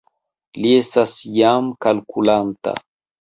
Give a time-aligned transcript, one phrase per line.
[0.69, 2.73] Li estas jam kalkulanta